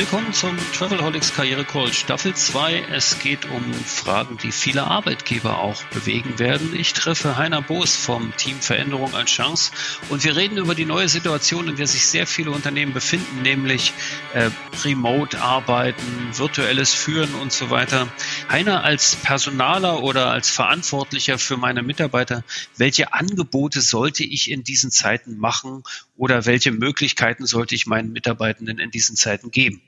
Willkommen 0.00 0.32
zum 0.32 0.56
Travelholics 0.72 1.34
Karriere 1.34 1.66
Call 1.66 1.92
Staffel 1.92 2.34
2. 2.34 2.86
Es 2.90 3.18
geht 3.18 3.44
um 3.50 3.74
Fragen, 3.74 4.38
die 4.38 4.50
viele 4.50 4.84
Arbeitgeber 4.84 5.58
auch 5.58 5.84
bewegen 5.92 6.38
werden. 6.38 6.74
Ich 6.74 6.94
treffe 6.94 7.36
Heiner 7.36 7.60
Boos 7.60 7.96
vom 7.96 8.34
Team 8.38 8.62
Veränderung 8.62 9.14
als 9.14 9.30
Chance 9.30 9.72
und 10.08 10.24
wir 10.24 10.36
reden 10.36 10.56
über 10.56 10.74
die 10.74 10.86
neue 10.86 11.10
Situation, 11.10 11.68
in 11.68 11.76
der 11.76 11.86
sich 11.86 12.06
sehr 12.06 12.26
viele 12.26 12.50
Unternehmen 12.50 12.94
befinden, 12.94 13.42
nämlich 13.42 13.92
äh, 14.32 14.48
Remote-Arbeiten, 14.84 16.30
virtuelles 16.32 16.94
Führen 16.94 17.34
und 17.34 17.52
so 17.52 17.68
weiter. 17.68 18.08
Heiner 18.48 18.82
als 18.82 19.16
Personaler 19.16 20.02
oder 20.02 20.30
als 20.30 20.48
Verantwortlicher 20.48 21.38
für 21.38 21.58
meine 21.58 21.82
Mitarbeiter, 21.82 22.42
welche 22.78 23.12
Angebote 23.12 23.82
sollte 23.82 24.24
ich 24.24 24.50
in 24.50 24.64
diesen 24.64 24.90
Zeiten 24.90 25.36
machen 25.36 25.84
oder 26.16 26.46
welche 26.46 26.72
Möglichkeiten 26.72 27.44
sollte 27.44 27.74
ich 27.74 27.84
meinen 27.84 28.12
Mitarbeitenden 28.12 28.78
in 28.78 28.90
diesen 28.90 29.14
Zeiten 29.14 29.50
geben? 29.50 29.82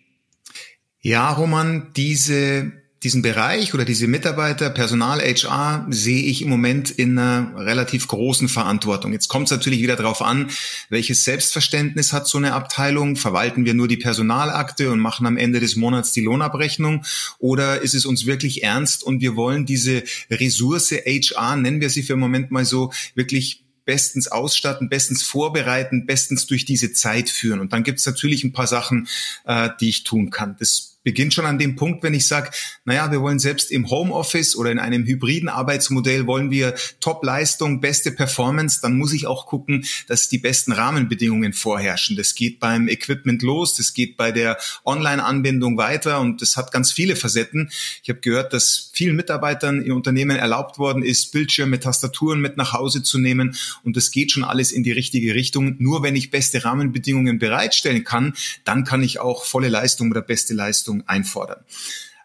Ja, 1.04 1.32
Roman, 1.32 1.88
diese, 1.96 2.70
diesen 3.02 3.22
Bereich 3.22 3.74
oder 3.74 3.84
diese 3.84 4.06
Mitarbeiter, 4.06 4.70
Personal, 4.70 5.18
HR, 5.18 5.84
sehe 5.90 6.22
ich 6.22 6.42
im 6.42 6.48
Moment 6.48 6.92
in 6.92 7.18
einer 7.18 7.56
relativ 7.56 8.06
großen 8.06 8.48
Verantwortung. 8.48 9.12
Jetzt 9.12 9.26
kommt 9.26 9.46
es 9.46 9.50
natürlich 9.50 9.82
wieder 9.82 9.96
darauf 9.96 10.22
an, 10.22 10.48
welches 10.90 11.24
Selbstverständnis 11.24 12.12
hat 12.12 12.28
so 12.28 12.38
eine 12.38 12.52
Abteilung? 12.52 13.16
Verwalten 13.16 13.64
wir 13.64 13.74
nur 13.74 13.88
die 13.88 13.96
Personalakte 13.96 14.92
und 14.92 15.00
machen 15.00 15.26
am 15.26 15.36
Ende 15.36 15.58
des 15.58 15.74
Monats 15.74 16.12
die 16.12 16.20
Lohnabrechnung? 16.20 17.04
Oder 17.40 17.82
ist 17.82 17.94
es 17.94 18.06
uns 18.06 18.24
wirklich 18.24 18.62
ernst 18.62 19.02
und 19.02 19.20
wir 19.20 19.34
wollen 19.34 19.66
diese 19.66 20.04
Ressource 20.30 20.92
HR, 20.92 21.56
nennen 21.56 21.80
wir 21.80 21.90
sie 21.90 22.04
für 22.04 22.12
einen 22.12 22.20
Moment 22.20 22.52
mal 22.52 22.64
so, 22.64 22.92
wirklich 23.16 23.64
bestens 23.84 24.28
ausstatten, 24.28 24.88
bestens 24.88 25.24
vorbereiten, 25.24 26.06
bestens 26.06 26.46
durch 26.46 26.64
diese 26.64 26.92
Zeit 26.92 27.28
führen. 27.28 27.58
Und 27.58 27.72
dann 27.72 27.82
gibt 27.82 27.98
es 27.98 28.06
natürlich 28.06 28.44
ein 28.44 28.52
paar 28.52 28.68
Sachen, 28.68 29.08
äh, 29.44 29.70
die 29.80 29.88
ich 29.88 30.04
tun 30.04 30.30
kann. 30.30 30.54
Das 30.60 30.91
beginnt 31.02 31.34
schon 31.34 31.46
an 31.46 31.58
dem 31.58 31.76
Punkt, 31.76 32.02
wenn 32.02 32.14
ich 32.14 32.26
sage, 32.26 32.50
naja, 32.84 33.10
wir 33.10 33.20
wollen 33.20 33.38
selbst 33.38 33.70
im 33.70 33.90
Homeoffice 33.90 34.56
oder 34.56 34.70
in 34.70 34.78
einem 34.78 35.04
hybriden 35.04 35.48
Arbeitsmodell 35.48 36.26
wollen 36.26 36.50
wir 36.50 36.74
Top-Leistung, 37.00 37.80
beste 37.80 38.12
Performance, 38.12 38.80
dann 38.80 38.96
muss 38.96 39.12
ich 39.12 39.26
auch 39.26 39.46
gucken, 39.46 39.84
dass 40.08 40.28
die 40.28 40.38
besten 40.38 40.72
Rahmenbedingungen 40.72 41.52
vorherrschen. 41.52 42.16
Das 42.16 42.34
geht 42.34 42.60
beim 42.60 42.88
Equipment 42.88 43.42
los, 43.42 43.76
das 43.76 43.94
geht 43.94 44.16
bei 44.16 44.32
der 44.32 44.58
Online-Anbindung 44.84 45.76
weiter 45.76 46.20
und 46.20 46.42
das 46.42 46.56
hat 46.56 46.72
ganz 46.72 46.92
viele 46.92 47.16
Facetten. 47.16 47.70
Ich 48.02 48.08
habe 48.08 48.20
gehört, 48.20 48.52
dass 48.52 48.90
vielen 48.92 49.16
Mitarbeitern 49.16 49.82
in 49.82 49.92
Unternehmen 49.92 50.36
erlaubt 50.36 50.78
worden 50.78 51.02
ist, 51.02 51.32
Bildschirme, 51.32 51.80
Tastaturen 51.80 52.40
mit 52.40 52.56
nach 52.56 52.72
Hause 52.72 53.02
zu 53.02 53.18
nehmen 53.18 53.56
und 53.82 53.96
das 53.96 54.10
geht 54.10 54.32
schon 54.32 54.44
alles 54.44 54.72
in 54.72 54.82
die 54.82 54.92
richtige 54.92 55.34
Richtung. 55.34 55.76
Nur 55.78 56.02
wenn 56.02 56.16
ich 56.16 56.30
beste 56.30 56.64
Rahmenbedingungen 56.64 57.38
bereitstellen 57.38 58.04
kann, 58.04 58.34
dann 58.64 58.84
kann 58.84 59.02
ich 59.02 59.20
auch 59.20 59.44
volle 59.44 59.68
Leistung 59.68 60.10
oder 60.10 60.22
beste 60.22 60.54
Leistung 60.54 60.91
Leistung 60.92 61.04
einfordern. 61.08 61.64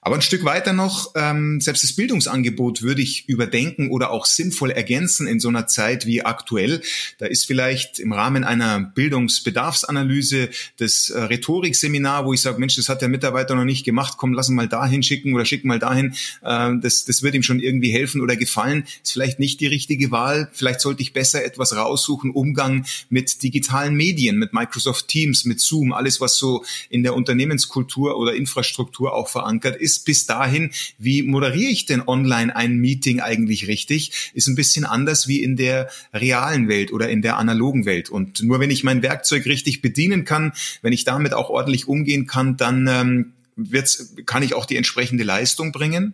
Aber 0.07 0.15
ein 0.15 0.21
Stück 0.21 0.45
weiter 0.45 0.71
noch, 0.71 1.11
ähm, 1.15 1.59
selbst 1.59 1.83
das 1.83 1.91
Bildungsangebot 1.91 2.81
würde 2.81 3.01
ich 3.01 3.27
überdenken 3.27 3.91
oder 3.91 4.11
auch 4.11 4.25
sinnvoll 4.25 4.71
ergänzen 4.71 5.27
in 5.27 5.41
so 5.41 5.49
einer 5.49 5.67
Zeit 5.67 6.05
wie 6.05 6.23
aktuell. 6.23 6.81
Da 7.17 7.25
ist 7.25 7.43
vielleicht 7.43 7.99
im 7.99 8.13
Rahmen 8.13 8.45
einer 8.45 8.79
Bildungsbedarfsanalyse 8.79 10.47
das 10.77 11.09
äh, 11.09 11.19
Rhetorikseminar, 11.19 12.25
wo 12.25 12.31
ich 12.31 12.39
sage, 12.39 12.57
Mensch, 12.57 12.77
das 12.77 12.87
hat 12.87 13.01
der 13.01 13.09
Mitarbeiter 13.09 13.53
noch 13.55 13.65
nicht 13.65 13.83
gemacht, 13.83 14.13
komm, 14.17 14.31
lass 14.31 14.47
ihn 14.47 14.55
mal 14.55 14.69
dahin 14.69 15.03
schicken 15.03 15.35
oder 15.35 15.43
schick 15.43 15.65
mal 15.65 15.77
dahin. 15.77 16.15
Äh, 16.41 16.75
das, 16.79 17.03
das 17.03 17.21
wird 17.21 17.35
ihm 17.35 17.43
schon 17.43 17.59
irgendwie 17.59 17.91
helfen 17.91 18.21
oder 18.21 18.37
gefallen. 18.37 18.85
Ist 19.03 19.11
vielleicht 19.11 19.39
nicht 19.39 19.59
die 19.59 19.67
richtige 19.67 20.09
Wahl. 20.09 20.49
Vielleicht 20.53 20.79
sollte 20.79 21.01
ich 21.01 21.11
besser 21.11 21.43
etwas 21.43 21.75
raussuchen, 21.75 22.31
Umgang 22.31 22.85
mit 23.09 23.43
digitalen 23.43 23.93
Medien, 23.93 24.37
mit 24.37 24.53
Microsoft 24.53 25.09
Teams, 25.09 25.43
mit 25.43 25.59
Zoom, 25.59 25.91
alles, 25.91 26.21
was 26.21 26.37
so 26.37 26.63
in 26.89 27.03
der 27.03 27.13
Unternehmenskultur 27.13 28.17
oder 28.17 28.33
Infrastruktur 28.33 29.13
auch 29.13 29.27
verankert 29.27 29.75
ist 29.75 29.96
ist 29.97 30.05
bis 30.05 30.25
dahin, 30.25 30.71
wie 30.97 31.23
moderiere 31.23 31.71
ich 31.71 31.85
denn 31.85 32.01
online 32.05 32.55
ein 32.55 32.77
Meeting 32.77 33.19
eigentlich 33.19 33.67
richtig, 33.67 34.31
ist 34.33 34.47
ein 34.47 34.55
bisschen 34.55 34.85
anders 34.85 35.27
wie 35.27 35.43
in 35.43 35.55
der 35.55 35.89
realen 36.13 36.67
Welt 36.67 36.91
oder 36.93 37.09
in 37.09 37.21
der 37.21 37.37
analogen 37.37 37.85
Welt. 37.85 38.09
Und 38.09 38.43
nur 38.43 38.59
wenn 38.59 38.71
ich 38.71 38.83
mein 38.83 39.01
Werkzeug 39.01 39.45
richtig 39.45 39.81
bedienen 39.81 40.23
kann, 40.23 40.53
wenn 40.81 40.93
ich 40.93 41.03
damit 41.03 41.33
auch 41.33 41.49
ordentlich 41.49 41.87
umgehen 41.87 42.27
kann, 42.27 42.57
dann 42.57 42.87
ähm, 42.87 43.33
wird's, 43.55 44.13
kann 44.25 44.43
ich 44.43 44.53
auch 44.53 44.65
die 44.65 44.77
entsprechende 44.77 45.23
Leistung 45.23 45.71
bringen. 45.71 46.13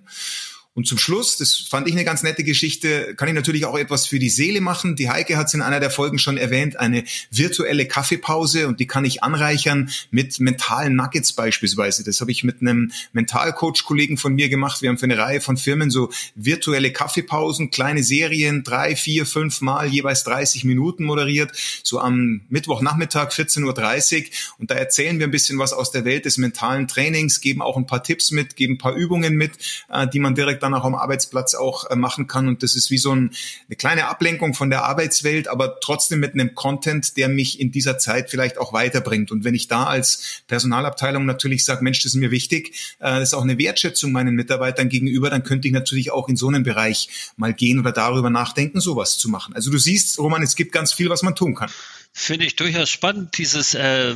Und 0.76 0.88
zum 0.88 0.98
Schluss, 0.98 1.38
das 1.38 1.56
fand 1.56 1.88
ich 1.88 1.94
eine 1.94 2.04
ganz 2.04 2.24
nette 2.24 2.44
Geschichte, 2.44 3.14
kann 3.14 3.28
ich 3.28 3.36
natürlich 3.36 3.66
auch 3.66 3.78
etwas 3.78 4.08
für 4.08 4.18
die 4.18 4.30
Seele 4.30 4.60
machen. 4.60 4.96
Die 4.96 5.08
Heike 5.08 5.38
hat 5.38 5.46
es 5.48 5.54
in 5.54 5.62
einer 5.62 5.80
der 5.80 5.92
Folgen 5.92 6.18
schon 6.18 6.36
erwähnt, 6.36 6.80
eine 6.80 7.04
virtuelle 7.30 7.88
Kaffeepause 7.88 8.68
und 8.68 8.80
die 8.80 8.88
kann 8.88 9.06
ich 9.06 9.22
anreichern 9.22 9.92
mit 10.10 10.40
mentalen 10.40 10.96
Nuggets 10.96 11.34
beispielsweise. 11.34 12.04
Das 12.04 12.22
habe 12.22 12.32
ich 12.32 12.44
mit 12.44 12.62
einem 12.62 12.92
Mentalcoach-Kollegen 13.12 14.18
von 14.18 14.34
mir 14.34 14.50
gemacht. 14.50 14.82
Wir 14.82 14.90
haben 14.90 14.98
für 14.98 15.06
eine 15.06 15.20
Reihe 15.20 15.42
von 15.42 15.58
Firmen 15.58 15.92
so 15.92 16.12
virtuelle 16.34 16.92
Kaffeepausen, 16.92 17.70
kleine 17.70 18.04
Serien, 18.04 18.64
drei, 18.64 18.96
vier, 18.96 19.28
fünf 19.28 19.62
Mal 19.62 19.90
jeweils 19.90 20.24
30 20.24 20.64
Minuten 20.64 21.04
moderiert, 21.04 21.52
so 21.84 22.00
am 22.00 22.42
Mittwochnachmittag 22.50 23.30
14.30 23.30 24.22
Uhr. 24.22 24.26
Und 24.58 24.72
da 24.72 24.76
erzählen 24.76 25.20
wir 25.20 25.28
ein 25.28 25.32
bisschen 25.32 25.60
was 25.60 25.72
aus 25.72 25.92
der 25.92 26.04
Welt 26.04 26.26
des 26.26 26.40
mentalen 26.40 26.88
Trainings, 26.88 27.42
geben 27.42 27.62
auch 27.62 27.78
ein 27.78 27.86
paar 27.86 28.02
Tipps 28.02 28.32
mit, 28.32 28.56
geben 28.56 28.74
ein 28.74 28.78
paar 28.80 28.96
Übungen 28.96 29.36
mit, 29.36 29.52
äh, 29.90 30.08
die 30.08 30.20
man 30.20 30.34
direkt 30.34 30.63
dann 30.64 30.74
auch 30.74 30.86
am 30.86 30.96
Arbeitsplatz 30.96 31.54
auch 31.54 31.90
äh, 31.90 31.96
machen 31.96 32.28
kann. 32.28 32.48
Und 32.48 32.64
das 32.64 32.76
ist 32.76 32.90
wie 32.90 32.98
so 32.98 33.14
ein, 33.14 33.32
eine 33.68 33.76
kleine 33.76 34.08
Ablenkung 34.08 34.54
von 34.54 34.70
der 34.70 34.86
Arbeitswelt, 34.86 35.48
aber 35.48 35.80
trotzdem 35.80 36.20
mit 36.20 36.34
einem 36.34 36.56
Content, 36.56 37.18
der 37.18 37.28
mich 37.28 37.60
in 37.60 37.72
dieser 37.72 37.98
Zeit 37.98 38.30
vielleicht 38.30 38.58
auch 38.58 38.74
weiterbringt. 38.74 39.32
Und 39.32 39.44
wenn 39.44 39.54
ich 39.54 39.68
da 39.68 39.86
als 39.86 40.42
Personalabteilung 40.48 41.26
natürlich 41.26 41.66
sage, 41.66 41.84
Mensch, 41.84 42.02
das 42.02 42.14
ist 42.14 42.20
mir 42.20 42.32
wichtig, 42.32 42.96
äh, 43.00 43.20
das 43.20 43.30
ist 43.30 43.34
auch 43.34 43.44
eine 43.44 43.58
Wertschätzung 43.58 44.12
meinen 44.12 44.36
Mitarbeitern 44.36 44.90
gegenüber, 44.90 45.30
dann 45.30 45.44
könnte 45.44 45.68
ich 45.68 45.74
natürlich 45.74 46.12
auch 46.12 46.30
in 46.30 46.36
so 46.36 46.48
einen 46.48 46.64
Bereich 46.64 47.34
mal 47.38 47.54
gehen 47.54 47.80
oder 47.80 47.92
darüber 47.92 48.30
nachdenken, 48.30 48.80
sowas 48.80 49.18
zu 49.18 49.30
machen. 49.30 49.54
Also 49.56 49.70
du 49.70 49.78
siehst, 49.78 50.18
Roman, 50.18 50.42
es 50.42 50.56
gibt 50.56 50.72
ganz 50.72 50.94
viel, 50.94 51.10
was 51.10 51.22
man 51.22 51.36
tun 51.36 51.56
kann. 51.56 51.70
Finde 52.14 52.46
ich 52.46 52.56
durchaus 52.56 52.90
spannend, 52.90 53.38
dieses 53.38 53.74
äh, 53.74 54.14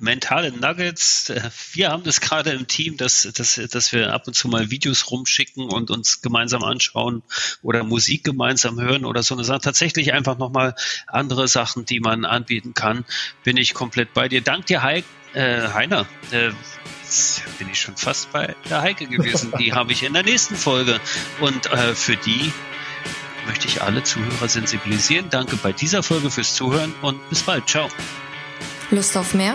mentale 0.00 0.52
Nuggets. 0.52 1.32
Wir 1.72 1.90
haben 1.90 2.02
das 2.02 2.20
gerade 2.20 2.50
im 2.50 2.66
Team, 2.66 2.96
dass, 2.96 3.22
dass, 3.34 3.60
dass 3.70 3.92
wir 3.92 4.12
ab 4.12 4.26
und 4.26 4.34
zu 4.34 4.48
mal 4.48 4.70
Videos 4.70 5.10
rumschicken 5.10 5.70
und 5.70 5.90
uns 5.90 6.20
gemeinsam 6.22 6.62
anschauen 6.62 7.22
oder 7.62 7.84
Musik 7.84 8.24
gemeinsam 8.24 8.80
hören 8.80 9.04
oder 9.04 9.22
so 9.22 9.34
eine 9.34 9.44
Sache. 9.44 9.60
Tatsächlich 9.60 10.12
einfach 10.12 10.38
nochmal 10.38 10.74
andere 11.06 11.48
Sachen, 11.48 11.84
die 11.84 12.00
man 12.00 12.24
anbieten 12.24 12.74
kann. 12.74 13.04
Bin 13.44 13.56
ich 13.56 13.74
komplett 13.74 14.14
bei 14.14 14.28
dir. 14.28 14.40
Dank 14.40 14.66
dir, 14.66 14.82
Heik, 14.82 15.04
äh, 15.34 15.68
Heiner. 15.68 16.06
Äh, 16.30 16.50
bin 17.58 17.68
ich 17.70 17.80
schon 17.80 17.96
fast 17.96 18.32
bei 18.32 18.54
der 18.68 18.82
Heike 18.82 19.06
gewesen. 19.06 19.52
Die 19.58 19.72
habe 19.74 19.92
ich 19.92 20.02
in 20.02 20.12
der 20.12 20.22
nächsten 20.22 20.56
Folge. 20.56 21.00
Und 21.40 21.66
äh, 21.72 21.94
für 21.94 22.16
die 22.16 22.52
möchte 23.46 23.66
ich 23.66 23.82
alle 23.82 24.02
Zuhörer 24.02 24.48
sensibilisieren. 24.48 25.30
Danke 25.30 25.56
bei 25.56 25.72
dieser 25.72 26.02
Folge 26.02 26.30
fürs 26.30 26.54
Zuhören 26.54 26.94
und 27.02 27.28
bis 27.30 27.42
bald. 27.42 27.68
Ciao. 27.68 27.88
Lust 28.90 29.16
auf 29.16 29.34
mehr? 29.34 29.54